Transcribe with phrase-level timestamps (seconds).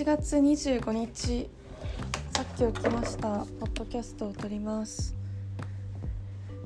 [0.00, 1.50] 1月25日
[2.32, 5.14] さっき起きましたポッドキャストを撮ります。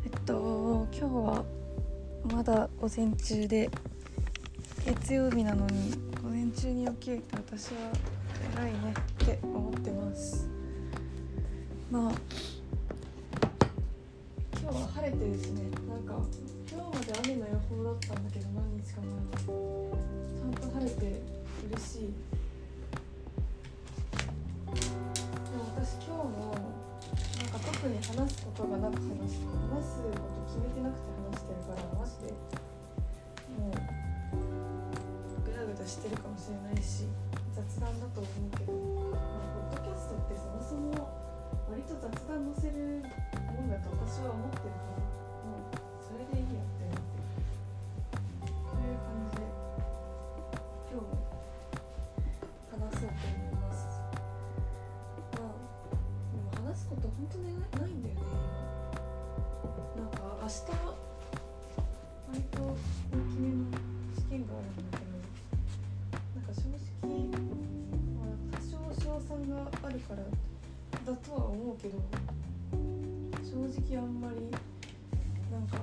[0.05, 1.45] えっと今日は
[2.33, 3.69] まだ午前中で
[4.87, 5.91] 月曜日なのに
[6.23, 7.91] 午前中に起きると私は
[8.63, 8.95] 偉いね
[9.25, 10.49] って思ってます。
[11.91, 12.13] まあ
[14.63, 16.25] 今日は晴れてですねなんか
[16.71, 21.21] 今日まで雨の予報だったんだけど何日か前はちゃんと晴れて
[21.73, 22.34] 嬉しい。
[27.85, 32.33] 特に話すことがなく話す話すこと決めてなくて話してるからマジで
[33.61, 33.77] もう
[35.45, 37.05] ぐだぐだしてるかもしれないし
[37.53, 38.81] 雑談だと思うけど、ポ
[39.69, 41.13] ッドキャストってそもそも
[41.69, 43.05] 割と雑談載せる
[43.53, 45.05] もんだと私は思ってるから
[70.05, 70.23] から
[71.05, 71.99] だとは思うけど
[73.43, 74.51] 正直あんまり
[75.51, 75.79] なんか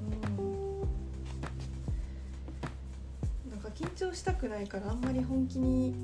[0.00, 0.80] うん。
[3.50, 5.94] なんか緊張したくないからあんまり本気に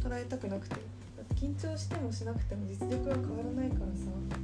[0.00, 0.80] 捉えたくなくてだ
[1.22, 4.04] って緊張してもしなくても実力は変わらないからさ。
[4.04, 4.36] そんな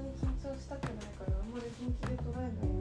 [0.00, 2.73] に緊張したくないからあんまり本気で捉えない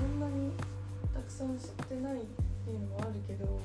[0.00, 0.50] そんなに
[1.12, 2.24] たくさんしてないっ
[2.64, 3.60] ていうのもあるけど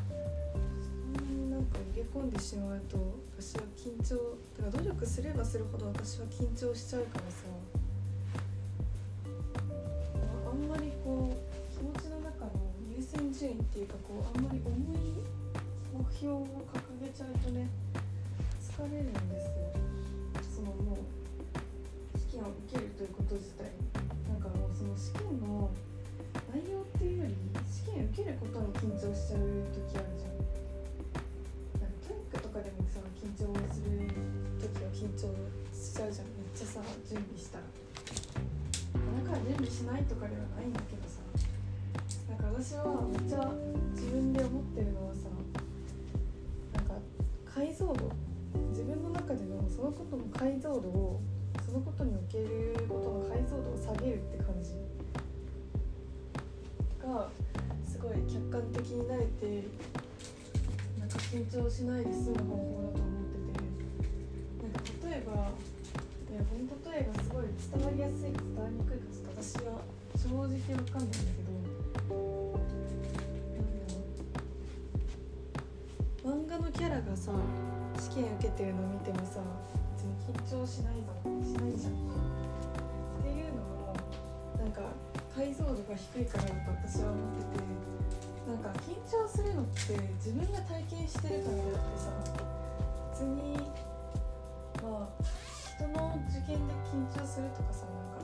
[0.00, 2.96] そんなになんか入れ込んでしまうと
[3.36, 4.16] 私は緊張
[4.56, 7.44] てから努力すればするほど私は緊張しちゃうからさ。
[10.48, 12.50] あんまりこう気持ちの中の
[12.88, 15.20] 優先順位っていうかこうあんまり重い
[15.92, 17.68] 目標を掲げちゃうとね
[18.58, 19.76] 疲れるんですよ。
[20.56, 23.68] そのもう試験を受けるということ自体。
[24.28, 25.70] なんかもうその試験の
[28.16, 29.44] 試験受けることに緊張しちゃう
[29.76, 30.40] 時あるじゃん。
[31.84, 34.08] なんか TOEIC とかでもさ緊張する
[34.56, 35.28] 時は緊張
[35.68, 36.32] しちゃうじゃん。
[36.32, 37.68] めっちゃさ準備したら。
[37.68, 41.20] だから準備しないとかではないんだけどさ。
[42.32, 43.52] なんか私はめっちゃ
[43.92, 45.28] 自分で思ってるのはさ
[46.72, 46.96] なんか
[47.44, 48.08] 解像度
[48.72, 51.20] 自分の中でのそのことの解像度を
[51.68, 54.72] そのことにおけることの解像度を下げるって感じ
[57.04, 57.28] が
[58.36, 59.64] 客観的になれて
[61.00, 63.64] なんか緊張しないで済む方法だと思ってて
[64.60, 69.80] なんか例えばいやこの例えがすごい伝わりやすいか伝わりにくいかちょっと私は
[70.20, 71.56] 正直わかんないんだけど
[76.28, 77.32] 漫画のキャラがさ
[77.96, 79.40] 試験受けてるのを見てもさ
[79.96, 81.08] 別に緊張しないぞ
[81.40, 83.96] しないじゃんっていうのも
[84.58, 84.82] なんか
[85.34, 86.54] 解像度が低いからだと
[86.84, 87.86] 私は思ってて
[88.46, 92.12] なんか緊張するのって自分が体験してるからであってさ
[93.10, 93.56] 別に
[94.82, 95.08] まあ
[95.76, 98.20] 人の受験で緊張するとかさなんか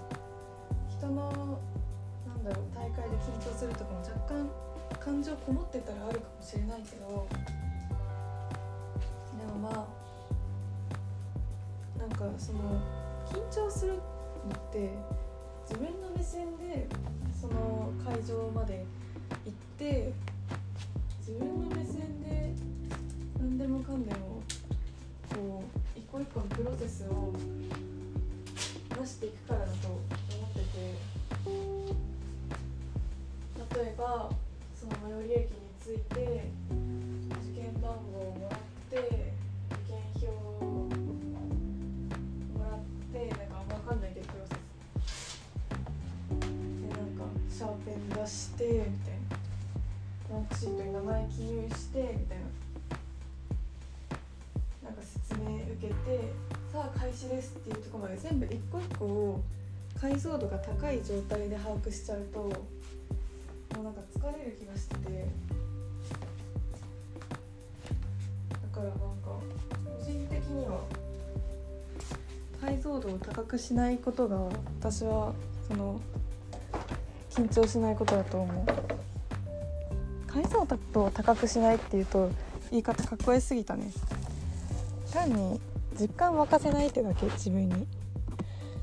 [0.88, 1.58] 人の
[2.26, 4.48] なんだろう大会で緊張するとかも若干
[5.00, 7.26] 感情こもってたらあるかもしれないけど
[9.38, 9.86] でもまあ
[11.98, 12.60] なんかその
[13.26, 14.02] 緊張するのっ
[14.72, 14.92] て
[15.68, 16.86] 自分の目線で
[17.38, 18.86] その会場まで
[19.50, 20.12] って
[21.20, 22.54] 自分の目線で
[23.38, 24.42] 何でもかんでも
[25.34, 25.64] こ
[25.96, 27.32] う一個一個のプロセスを
[29.00, 30.00] 出していくからだと思っ
[30.50, 30.96] てて
[33.74, 34.30] 例えば
[34.78, 36.50] その最寄り駅に着いて
[37.50, 40.88] 受験番号をもらって受験票を
[42.58, 42.78] もらっ
[43.12, 44.54] てなんかあんま分かんないけどプロセ
[45.06, 45.18] ス。
[46.30, 46.46] で
[46.88, 49.11] なんかシャーペン出してみたいな。
[50.42, 52.44] ークシートに名前記入してみたいな。
[54.84, 55.94] なんか説明受けて
[56.72, 59.40] さあ開始ですっていうところまで全部一個一個を
[60.00, 62.48] 解像度が高い状態で把握しちゃうとも
[63.80, 65.26] うなんか疲れる気がしてて。
[68.50, 69.40] だからなんか個
[70.02, 70.80] 人的には
[72.60, 74.36] 解像度を高くしないことが
[74.80, 75.34] 私は
[75.68, 76.00] その
[77.30, 78.91] 緊張しないことだと思う。
[80.32, 82.30] 解像度を高くしないっていうと
[82.70, 83.90] 言い方かっこよすぎたね。
[85.12, 85.60] 単に
[86.00, 87.86] 実感沸かせないってだけ自分に。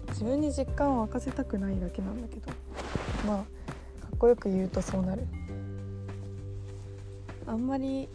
[0.09, 2.51] 自分に実感を沸かせたくないだけなんだけど。
[3.25, 3.43] まあか
[4.15, 5.25] っこよく言うとそうなる。
[7.47, 8.07] あんまり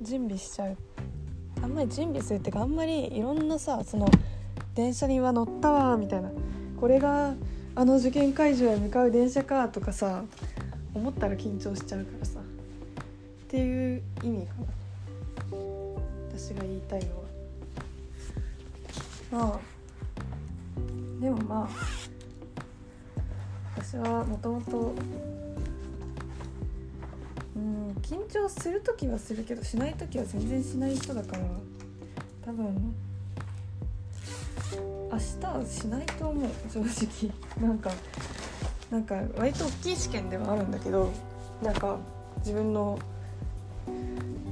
[0.00, 0.76] 準備しちゃう。
[1.60, 4.06] あんまり準備するっていうかあんまりいろんなさその
[4.76, 6.30] 電車には乗ったわみたいな。
[6.80, 7.34] これが
[7.74, 10.22] あの受験会場へ向かう電車かとかさ
[10.94, 12.37] 思ったら緊張しちゃうからさ。
[13.48, 14.66] っていう意味かな
[16.36, 17.22] 私が言いたいのは
[19.48, 19.60] まあ
[21.22, 21.68] でもまあ
[23.74, 24.94] 私はもともと
[27.56, 31.44] うん緊張する時はするけどしない時は全然しない人だから
[32.44, 32.94] 多分
[35.10, 37.32] 明日はしないと思う正直
[37.66, 37.90] なんか
[38.90, 41.10] なんか割と大きい試験ではあるんだけど
[41.62, 41.96] なんか
[42.40, 42.98] 自分の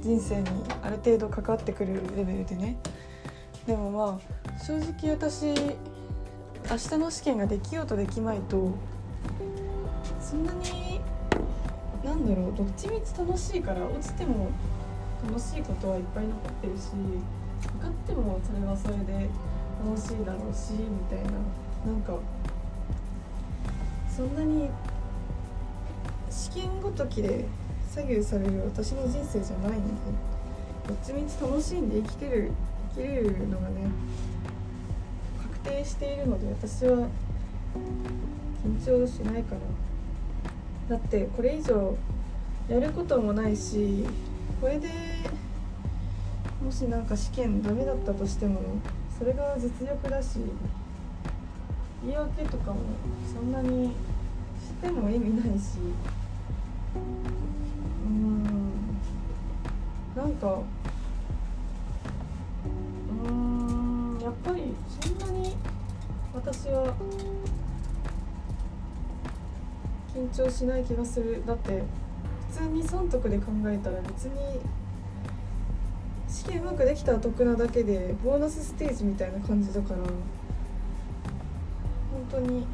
[0.03, 0.49] 人生に
[0.83, 2.77] ある程度関わってくるレベルでね。
[3.67, 8.71] でもまあ正直私明日の試験ができようとできまいと
[10.21, 11.01] そんなに
[12.05, 14.49] なんだろうどっちみち楽しいから落ちても
[15.27, 16.91] 楽しいことはいっぱい残ってるし
[17.61, 19.29] 受かってもそれはそれで
[19.85, 21.31] 楽しいだろうしみたいな。
[21.87, 22.19] なんか
[24.09, 24.69] そんなに
[26.31, 27.45] 試験ごときで
[27.97, 29.93] 左右される私の人生じゃないので
[30.87, 32.53] どっちみち楽しんで生きてる
[32.95, 33.89] 生きれるのがね
[35.43, 37.09] 確定しているので私は
[38.63, 40.97] 緊張しないから。
[40.97, 41.97] だってこれ以上
[42.69, 44.05] やることもないし
[44.61, 44.89] これで
[46.63, 48.61] もしなんか試験ダメだったとしても
[49.19, 50.39] それが実力だし
[52.05, 52.77] 言い訳とかも
[53.35, 55.79] そんなにしても意味ないし。
[60.17, 60.61] なんか
[63.29, 65.55] うんやっぱりそんなに
[66.35, 66.95] 私は
[70.15, 71.45] 緊張しない気がする。
[71.47, 71.83] だって
[72.51, 74.61] 普通に損得で考えたら別に
[76.27, 80.09] 試験うまくできたら得なだけでボーナスステージみたいな感じだから本
[82.31, 82.67] 当に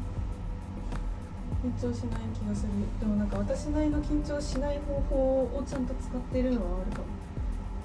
[1.61, 2.69] 緊張しない気がする。
[3.01, 7.12] でもなんか私なりの緊張しない方法をちゃんと使っているのはあるかも。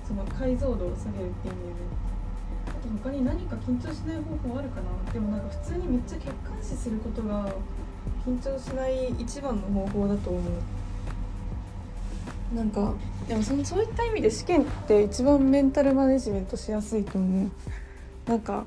[0.09, 1.85] その解像度を下げるっていう意味で
[2.67, 7.53] あと他に何か緊張しない方法あるかなでもなんか普通にめっちゃ客観視することが
[8.25, 10.43] 緊張しない一番の方法だと思う。
[12.55, 12.95] なんか
[13.29, 17.51] でもそのそういった意味で試験って一番メンタルマネジメントしやすいと思う。
[18.27, 18.65] なんか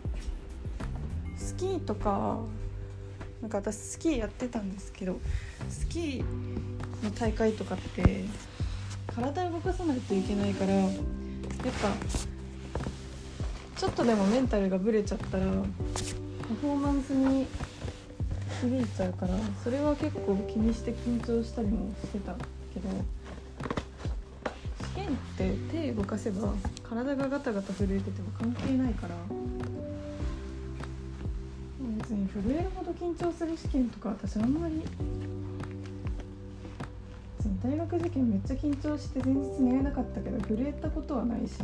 [1.35, 2.39] スキーとか
[3.41, 5.19] なんか私スキーやってたんですけど
[5.67, 6.23] スキー
[7.03, 8.25] の大会とかって
[9.15, 10.73] 体動かさないといけないから
[11.65, 11.89] やっぱ
[13.77, 15.49] ちょっとでもメンタルがブレちゃったらパ
[16.61, 17.47] フォーマンスに
[18.61, 19.33] 響いちゃうから
[19.63, 22.35] それは結構気にして緊張したりもしてた
[22.73, 22.89] けど
[24.83, 26.53] 試験って手動かせば
[26.83, 29.15] 体がガタガタ震えてても関係ないから
[31.97, 34.83] 別に震えるほど緊張する試験とか私あんまり
[37.63, 41.59] 大学受験めっちゃ緊張して前日寝れなかったけど震えたことはないし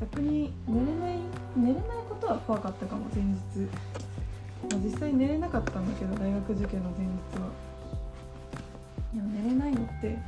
[0.00, 1.18] 逆に寝れない
[1.56, 3.68] 寝れないことは怖かったかも前日、
[4.70, 7.48] まあ、実際寝れなかったんだけど大学受験の前日は。
[9.12, 10.18] いや寝れないのって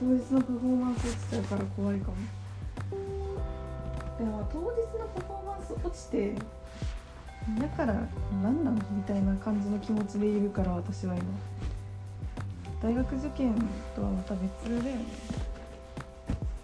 [0.00, 2.16] 当日のパフォーマンス落ちちゃうから怖いかも。
[4.18, 4.64] でも当日
[4.98, 6.34] のパフォーマンス落ちて
[7.60, 7.94] だから
[8.42, 8.76] 何なの？
[8.90, 11.22] みたいな感じの気持ちでいるから私は今。
[12.80, 13.54] 大学受験
[13.94, 15.04] とはまた別だよね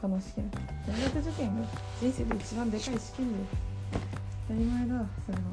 [0.00, 0.50] 他の試験
[0.86, 1.66] 大学受験が
[2.00, 3.38] 人生で一番でかい試験で
[4.48, 5.44] 当たり前だそれは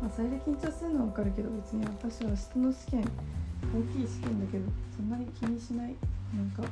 [0.00, 4.64] まあそれで緊張するのは分かるけど別に私は明日の試験大きい試験だけど
[4.96, 5.94] そんなに気にしない
[6.36, 6.62] なんか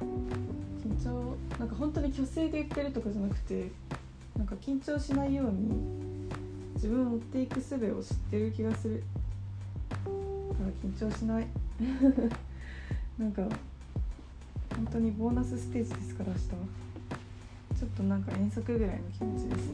[0.00, 3.70] 緊張なんか本当に虚勢で言ってるとかじゃなくて
[4.36, 6.28] なんか緊張しないように
[6.74, 9.04] 自分を持っていく術を知ってる気がする
[10.82, 11.46] 緊張しない。
[13.18, 13.42] なんか
[14.74, 16.54] 本当にボーナスステージですから明日は。
[17.78, 19.72] ちょっとなんか遠足ぐらいの気持ちです。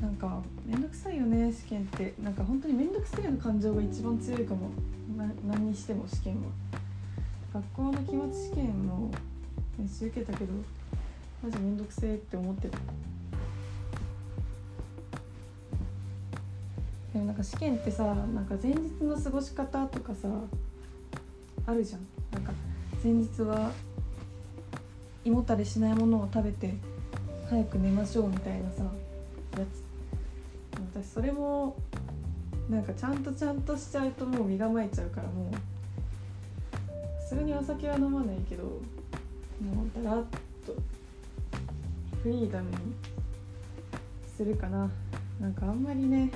[0.00, 2.14] なんか面倒くさいよね試験って。
[2.22, 4.70] なんか本当に面倒くさいの感情が一番強いかも。
[5.46, 6.40] 何にしても試験は。
[7.52, 9.10] 学校の期末試験の
[9.78, 10.52] 練習受けたけど
[11.42, 12.78] マジめんどくせえって思ってた。
[17.14, 20.28] でもなんか試験ってさなんか前日の過ごし方とかさ
[21.64, 22.00] あるじゃん。
[22.32, 22.52] なんか
[23.02, 23.70] 前日は
[25.24, 26.74] 胃もたれしないものを食べて
[27.48, 29.84] 早く寝ましょうみたいなさやつ。
[31.02, 31.76] 私それも
[32.68, 35.54] なんかちゃんとちゃんとしちゃうともう身構えちゃうからもう
[37.28, 38.80] すぐにお酒は飲まないけども
[40.00, 40.24] うだらっ
[40.66, 40.74] と
[42.22, 42.76] フリーダムに
[44.36, 44.90] するかな。
[45.40, 46.30] なんかあんまりね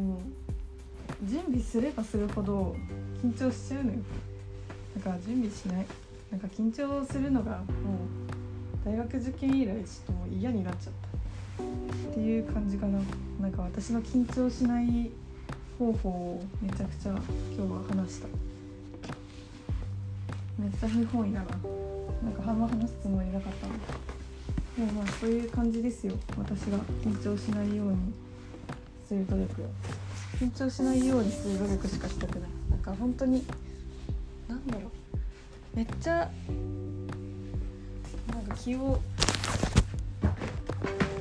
[0.00, 2.74] もう準備すればするほど
[3.22, 3.98] 緊張しちゃうのよ。
[4.96, 5.86] だから準備しない。
[6.30, 7.66] なんか緊張するのがもう
[8.84, 11.10] 大学受験以来ちょっともう嫌になっちゃった。
[12.10, 12.98] っていう感じかな。
[13.40, 15.10] なんか私の緊張しない
[15.78, 18.28] 方法をめちゃくちゃ今日は話した。
[20.58, 21.46] めっちゃ不本意だな。
[21.46, 23.66] なんかあんま話すつもりなかった
[24.80, 26.14] でもまあそういう感じですよ。
[26.38, 28.29] 私が緊張しないように。
[29.10, 29.66] する努力
[30.38, 32.50] 緊張しないようにする努力しかしたくない。
[32.70, 33.44] なんか本当に
[34.46, 34.84] なんだろう。
[35.74, 36.30] めっちゃ
[38.32, 39.00] なんか気を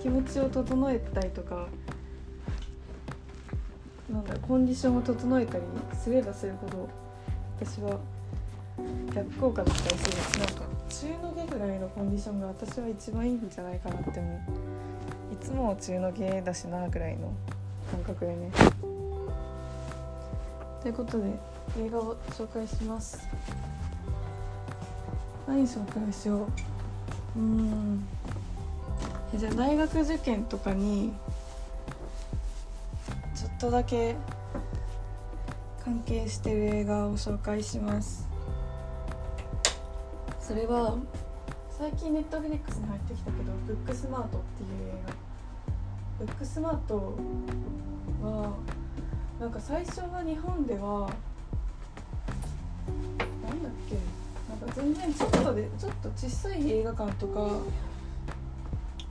[0.03, 1.65] 気持ちを整えたりとか
[4.07, 5.63] なんだろうコンディションを整えたり
[5.99, 6.87] すればするほど
[7.59, 7.99] 私は
[9.15, 10.45] 逆効果だったりする。
[10.45, 14.35] なんか中の下ぐらいのコンディションが私は一番いいんじゃないかなって思
[15.31, 15.33] う。
[15.33, 17.33] いつも中の下だしなぐらいの。
[17.91, 18.51] 感覚でね。
[20.81, 21.25] ということで
[21.79, 23.27] 映画を紹介します。
[25.47, 26.47] 何紹介しよ
[27.35, 27.39] う。
[27.39, 28.05] うん。
[29.35, 31.13] じゃあ大学受験とかに
[33.35, 34.15] ちょっとだけ
[35.83, 38.27] 関係してる映画を紹介します。
[40.39, 40.95] それは
[41.69, 45.28] 最近ネットフリックスに入ってきたけど「ブックスマート」っていう映画。
[46.19, 47.15] ブックスマート
[48.21, 48.53] は
[49.39, 51.09] なんか最初は日本では
[53.47, 53.95] なんだっけ
[54.49, 57.49] なんか全然ちょっとでちょっと小さい映画館とか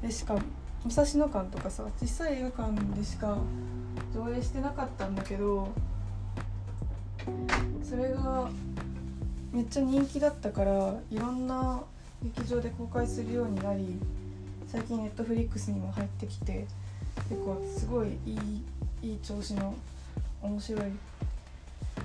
[0.03, 0.35] でしか
[0.85, 3.39] 武蔵野館とかさ小さい映画館でしか
[4.15, 5.69] 上映してなかったんだけど
[7.83, 8.51] それが
[9.51, 11.81] めっちゃ人気だったからいろんな
[12.23, 13.99] 劇場で公開するようになり
[14.67, 16.67] 最近ネットフリックスにも入ってきて
[17.29, 18.31] 結構すごいい
[19.03, 19.75] いいい調子の
[20.43, 20.83] 面白い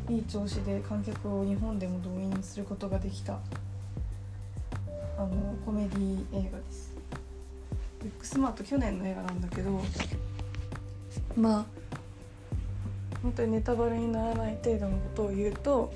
[0.10, 3.34] いい調子で観客を日本でも動員することができた
[5.17, 6.93] あのコメディ映画です。
[8.03, 9.82] ブックスマート去年の映画なんだけど
[11.38, 11.65] まあ
[13.22, 15.93] 本当にネタバレにならない程度のことを言うと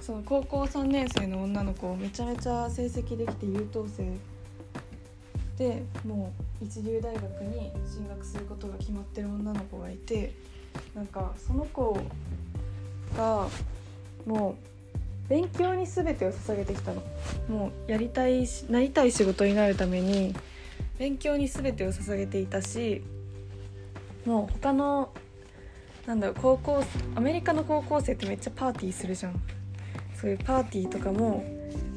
[0.00, 4.04] その高校3年生の女の子めちゃめちゃ成績できて優等生
[5.58, 10.34] でもう一流大学に進学することが決まってる女の子がいて
[10.94, 11.98] なんかその子
[13.16, 13.48] が
[14.26, 14.56] も
[15.26, 17.02] う勉強に全てを捧げてきたの。
[17.48, 20.34] もうやりたいしなりたい仕事になるために
[20.98, 23.02] 勉強に全てを捧げていたし
[24.24, 25.12] もう他の
[26.06, 26.84] なんだろう高校
[27.14, 29.40] アメリカの高校生ってめっちゃパーティーするじゃん。
[30.20, 31.44] そういうパーティーとかも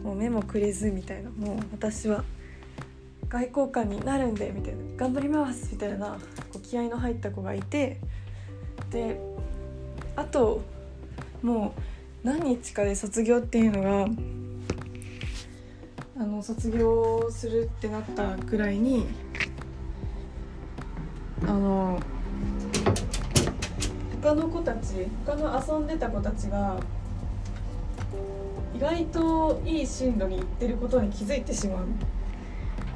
[0.04, 1.30] もう目もくれずみたいな。
[1.30, 2.24] もう私は
[3.30, 4.80] 外交官になるんでみたいな。
[4.98, 6.18] 頑張りますみたいな
[6.52, 8.00] こう気合の入った子がいて。
[8.92, 9.20] で
[10.16, 10.62] あと
[11.42, 11.74] も
[12.24, 14.08] う何日かで卒業っていうのが
[16.18, 19.08] あの卒業するってなったぐらいに
[21.44, 22.00] あの
[24.22, 26.78] 他の子たち他の遊んでた子たちが
[28.76, 31.86] 意外といい進路に行ってることに気づいてしまう。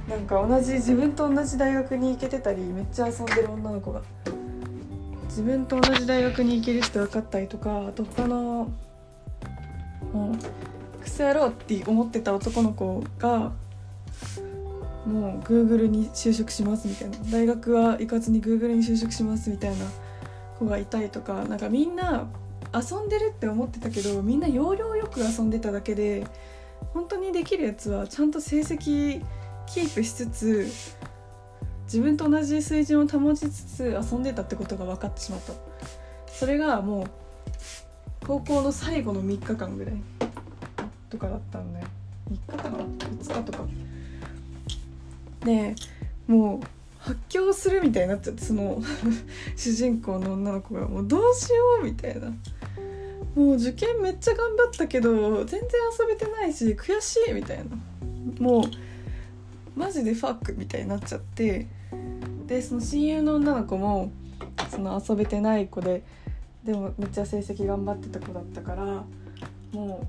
[0.08, 4.02] なんか同じ自分と同じ大学に行けてたりめっちゃ遊んでる女の子が。
[5.28, 8.72] 自分と同じ大学に行けるって分かったりとかあと他の
[10.14, 13.52] もうクソ野郎って思ってた男の子が
[15.08, 17.18] もう Google に就職しますみたいな。
[17.32, 19.86] 大学は行かずに Google に就職しますみたいな
[20.60, 21.46] 子がいたりとか。
[21.46, 22.28] なんかみんな
[22.74, 26.26] 遊んでるって思ってたけどみんな要領よく遊んでただけで
[26.94, 29.24] 本当にできるやつはちゃんと成績
[29.68, 30.72] キープしつつ
[31.86, 35.54] 自分と同じ水準を保ちつつ遊んでたってことが分かってしまった。
[36.28, 37.08] それがもう
[38.26, 39.94] 高校の最後の3日間ぐらい
[41.10, 41.88] とかだったんだよ
[42.32, 43.66] 3日かな2日とか。
[45.46, 45.76] で
[46.28, 46.68] もう
[46.98, 48.82] 発狂するみたいになっちゃってその
[49.58, 52.34] 主人公の女の子がもうどうしようみたいな。
[53.36, 55.60] もう受験めっちゃ頑張ったけど全然
[56.00, 57.64] 遊べてないし悔しいみたいな。
[58.40, 58.64] もう
[59.76, 61.68] マジでファックみたいになっちゃって
[62.48, 64.12] でその親友の女の子も
[64.70, 66.04] その遊べてない子で
[66.64, 69.04] でもめっちゃ成績頑張ってた子だったから
[69.72, 70.08] も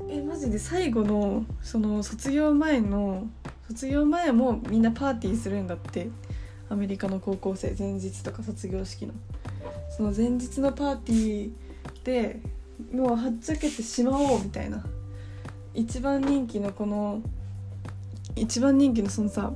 [0.00, 3.26] うえマジで最後のその卒業前の
[3.68, 6.08] 卒業前もみんなパーティーするんだって
[6.68, 9.14] アメリカの高校生前日とか卒業式の。
[9.96, 12.40] その前日のパーティーで
[12.92, 14.84] もうはっちゃけてしまおうみたいな。
[15.74, 17.22] 一番人気のこの
[18.36, 19.52] 一番人気のそのさ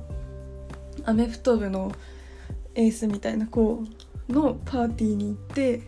[1.05, 1.91] アメフト部の
[2.75, 3.83] エースみたいな子
[4.27, 5.81] のパーティーに行って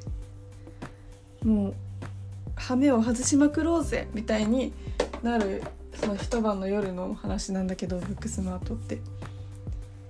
[1.43, 1.73] もう
[2.55, 4.73] 羽目を外しまくろうぜみたいに
[5.21, 5.63] なる
[5.95, 8.99] その一晩の夜の話なんだけどブックスマートって。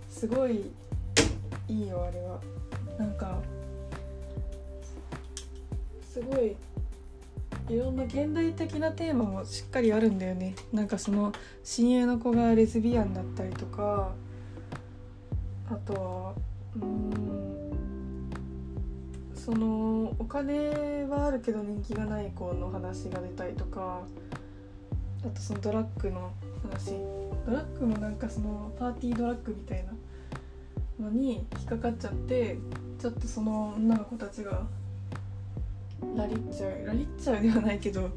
[0.10, 0.72] すごい
[1.68, 2.40] いいよあれは。
[2.98, 3.42] なんか
[6.14, 6.56] すごい
[7.74, 10.56] いろんな現代的なテーマもしっかりあるんだよね。
[10.72, 14.12] なんかその親友の子がレズビアンだったりとか
[15.72, 16.34] あとは
[16.76, 18.32] うん
[19.34, 24.04] そのお金はあるけど人気がない子の話が出たりとか
[25.26, 26.92] あとそのドラッグの話。
[27.46, 29.86] ドラッグもなんかそのパーティードラッグみたい
[31.00, 32.58] なのに引っかかっちゃって
[33.00, 34.62] ちょっとその女の子たちが
[36.16, 38.12] ラリっちゃうラリっちゃうではないけど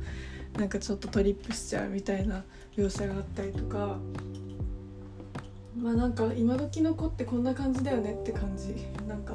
[0.58, 2.44] なんかちょっとトリップしちゃうみたいな
[2.76, 3.98] 描写があったりとか。
[5.78, 8.74] まあなんか今時の子ってこんな感じだよねって感じ。
[9.06, 9.34] なんか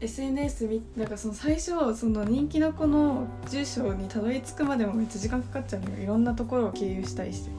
[0.00, 6.02] SNS みなんかその最初その人気の子の住所にたどり着くまでもめっちゃ時間かかっちゃうのよ。
[6.02, 7.50] いろんなところを経由したりして。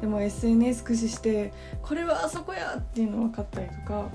[0.00, 1.52] でも SNS 駆使して
[1.82, 4.08] これはあそこやっていうの分かったりとか。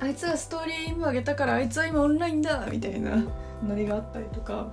[0.00, 3.24] あいつはストーリー今上げたからあいつは今オンラインだみたいな
[3.66, 4.68] ノリがあったりとか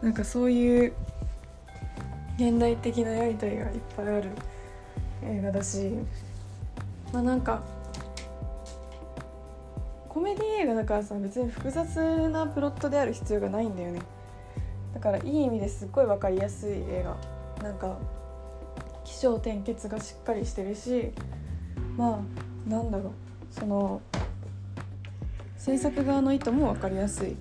[0.00, 0.92] なんかそういう
[2.38, 4.30] 現代的なやり取りがいっぱいある
[5.24, 5.92] 映画だし
[7.12, 7.62] まあなんか
[10.08, 14.00] コメディ映画だからさ別に複雑なプロットである必要がないんだよね。
[14.94, 17.62] だからいい意味ですっごい分かりやすい映画。
[17.62, 17.98] なんか
[19.04, 21.12] 起承転結がしっかりしてるし
[21.96, 22.20] ま
[22.66, 23.12] あなんだろう。
[23.50, 24.00] その
[25.58, 27.36] 制作側の意図も分かりやすい。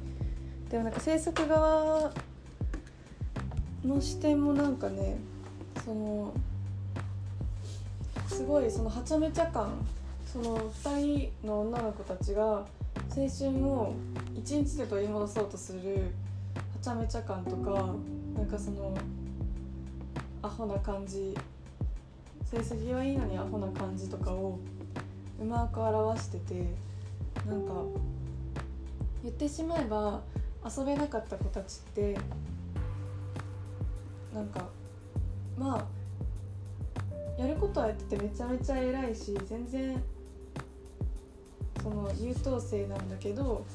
[0.69, 2.12] でもなんか制作側
[3.86, 5.17] の視点もなんかね
[5.86, 6.34] その
[8.27, 9.71] すごいそのはちゃめちゃ感。
[10.25, 12.65] その2人の女の子たちが青
[13.15, 13.93] 春を
[14.36, 16.01] 一日で取り戻そうとするは
[16.82, 17.95] ちゃめちゃ感とか
[18.36, 18.93] なんかその
[20.41, 21.34] アホな感じ。
[22.51, 24.60] 成績はいいのにアホな感じとかを
[25.39, 26.87] うまく表してて。
[27.47, 27.73] なんか
[29.23, 30.21] 言ってしまえば
[30.65, 32.17] 遊べなかった子たちって
[34.33, 34.67] なんか
[35.57, 40.03] まあやることはやっててめちゃめちゃ偉いし全然
[41.81, 43.65] その優等生なんだけど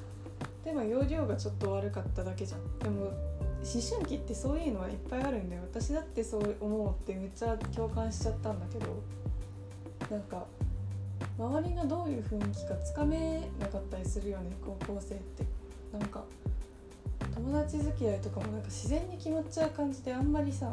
[0.65, 2.79] でも容量がちょっと悪かっただけじゃん。
[2.79, 5.63] でも思春期ってそういうのはいっぱいあるんだよ。
[5.63, 9.03] 私だってそう思うってめっちゃ共感しちゃったんだけど
[10.11, 10.45] なんか
[11.39, 15.63] 周りがどういう雰囲気かつかめなかったりするよね高校生って。
[15.93, 16.25] なんか
[17.35, 20.67] 友達付き合いとかもなんか自然に決まっちゃう感じであんまりさ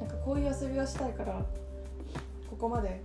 [0.00, 1.44] なんかこういう遊びがしたいから
[2.48, 3.02] ここまで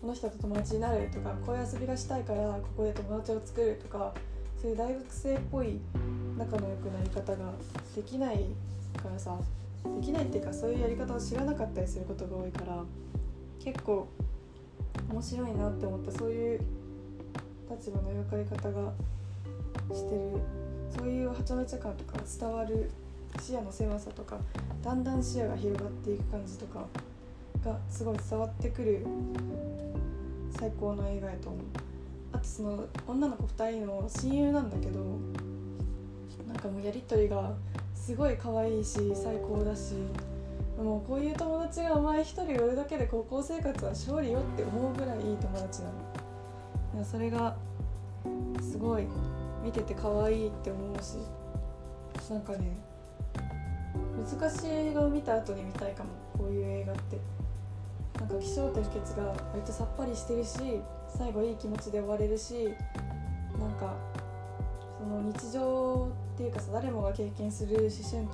[0.00, 4.14] この人と友達になるとかこういう遊びがしたいからここで友達を作るとか
[4.60, 5.80] そういう大学生っぽい
[6.38, 7.52] 仲の良くなり方が
[7.94, 8.44] できない
[9.02, 9.36] からさ
[10.00, 12.82] できないっていうかそういうやり方を知らなかったりすることが多いから
[13.62, 14.08] 結構
[15.10, 16.60] 面白いなって思ったそういう
[17.70, 18.92] 立場の描かれ方が
[19.92, 20.30] してる
[20.96, 22.90] そういうはちゃめちゃ感とか伝わる
[23.40, 24.38] 視野の狭さとか
[24.82, 26.86] だんだん視野が広がっていく感じとか
[27.64, 29.06] がすごい伝わってくる
[30.58, 31.60] 最高の映画やと思う。
[32.32, 35.00] あとその女の子2人の親友なんだけど
[36.46, 37.52] なんかもうやり取りが
[37.94, 39.94] すごい可愛いし最高だし
[40.76, 45.88] もうこういう友達がお前一人いるだけで高校生活は勝利よって思うぐらいいい友達な
[46.98, 47.04] の。
[47.04, 47.56] それが
[48.60, 49.06] すごい
[49.62, 51.18] 見てて可愛いって思うし
[52.30, 52.76] なんかね
[54.16, 57.36] 難しい映画を見た後に見たいかもこういう映画って。
[58.18, 62.74] なんか起承転結が割とさっぱりしてるし最後いい気持ちで終われるし
[63.58, 63.94] なんか
[64.98, 68.26] その日常っていうかさ誰もが経験する思春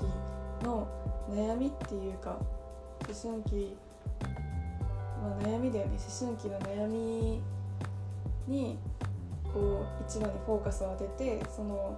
[0.61, 0.87] 期の
[1.33, 2.39] 悩みっていうか
[3.09, 3.77] 思春期
[5.23, 7.41] ま悩みだよね思春期の悩み
[8.49, 8.79] に
[9.45, 11.97] こう一番にフォーカスを当ててその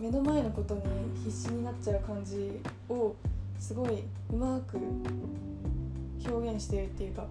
[0.00, 0.82] 目の前のことに
[1.24, 3.14] 必死になっちゃう感じを
[3.58, 4.78] すごいうまく
[6.28, 7.24] 表現してるっていうか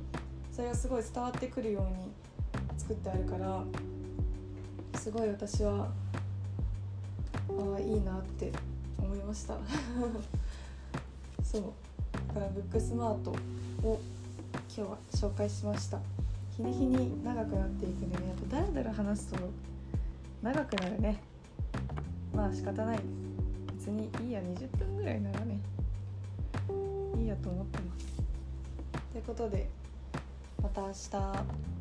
[0.51, 2.12] それがすごい伝わってくるように
[2.77, 3.63] 作ってあるから
[4.99, 5.88] すごい私は
[7.49, 8.51] ああいいなって
[9.15, 9.58] 思いました。
[11.43, 11.63] そう。
[12.28, 13.99] だからブックスマートを
[14.75, 15.99] 今日は紹介しました。
[16.58, 19.38] 日に日に長くなっていくのでやっぱだらだら話すと
[20.41, 21.21] 長くなるね。
[22.34, 22.97] まあ仕方ない。
[22.97, 23.04] で
[23.80, 24.41] す別にいいや。
[24.41, 25.60] 20分ぐらいならね。
[27.17, 28.06] いいやと思ってます。
[29.13, 29.69] ということで
[30.62, 31.74] また明日。